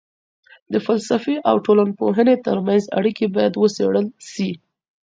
[0.73, 4.49] د فلسفې او ټولنپوهني ترمنځ اړیکې باید وڅېړل سي.